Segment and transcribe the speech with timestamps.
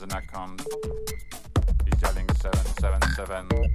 [0.00, 0.62] has an account.
[1.84, 3.69] He's dialing 777.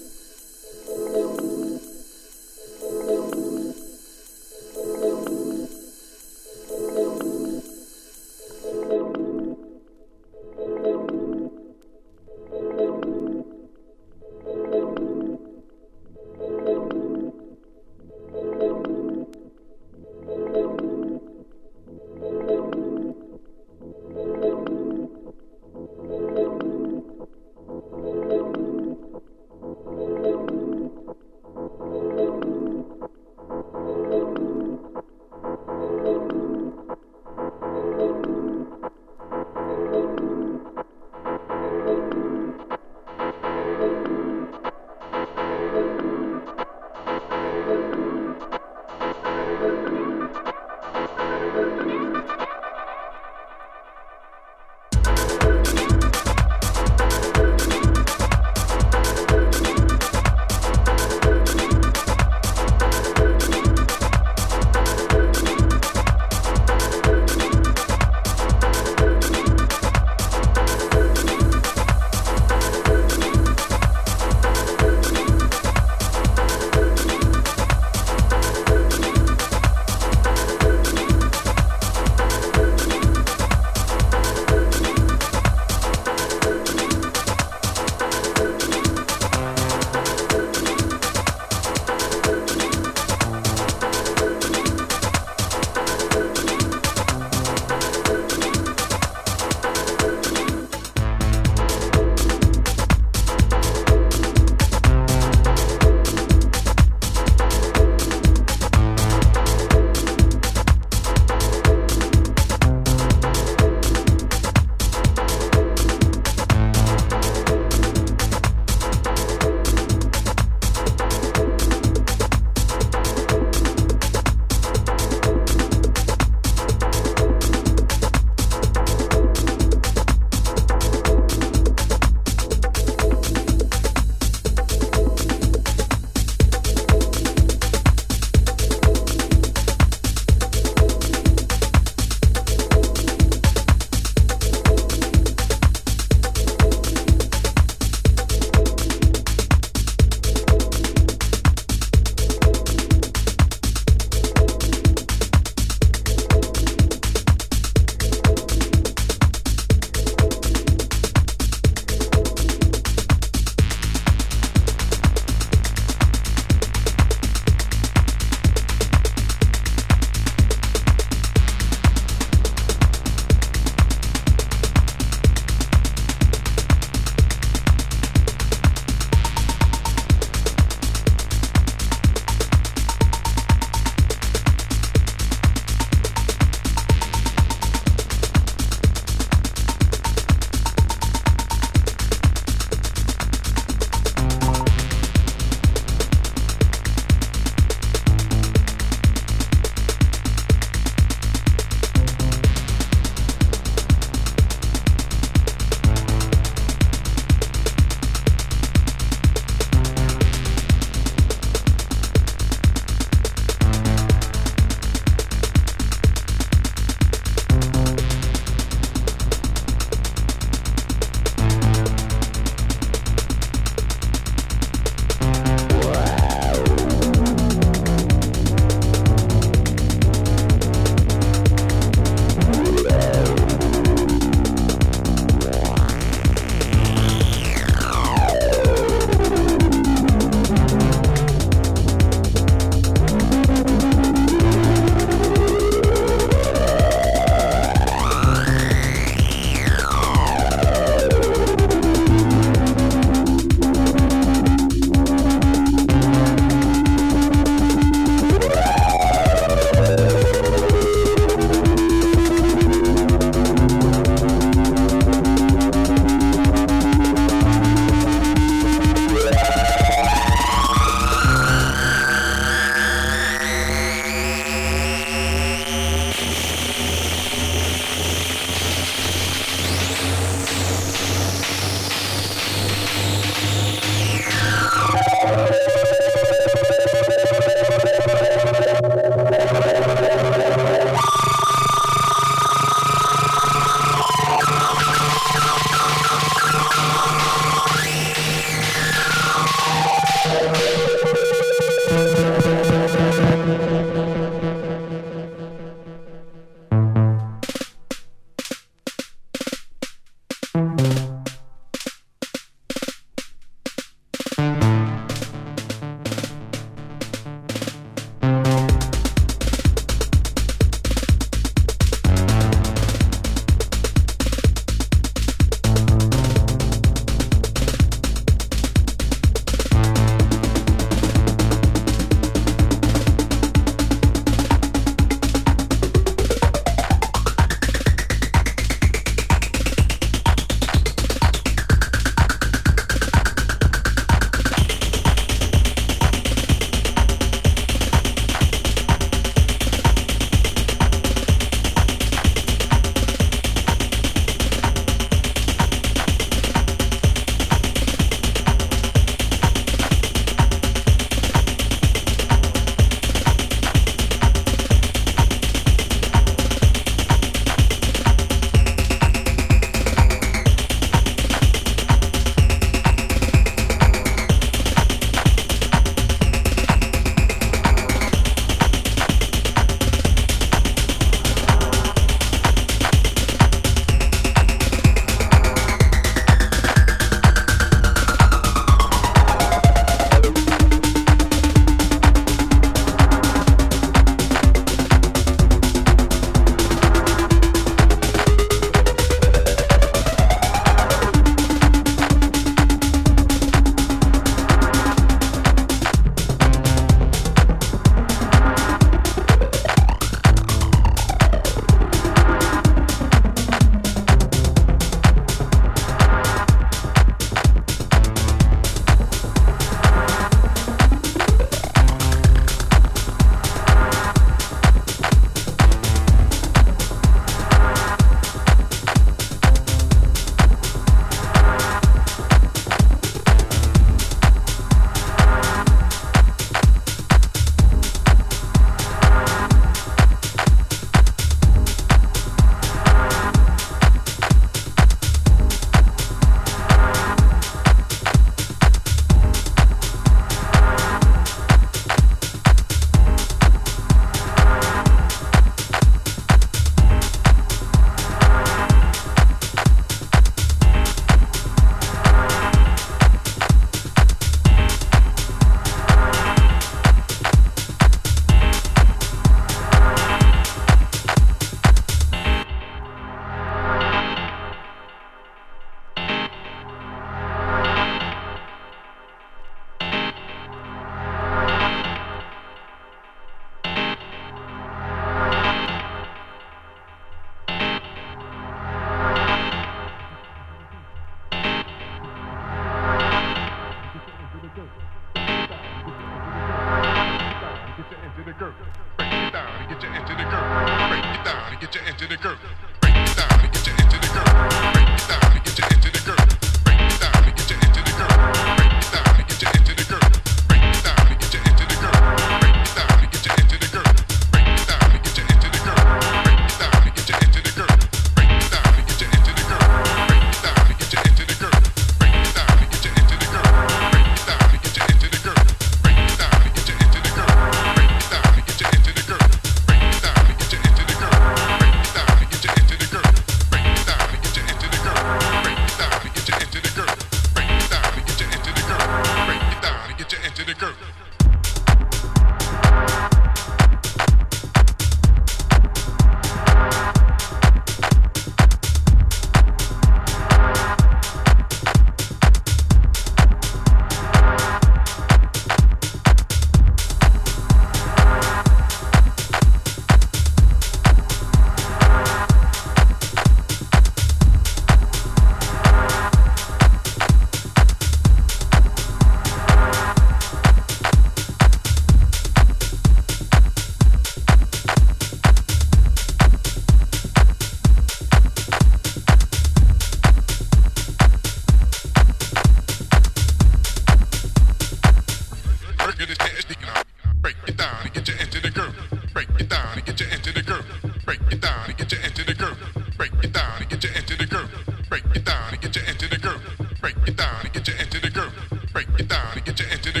[597.84, 598.32] into the groove.
[598.72, 600.00] Break it down and get you into the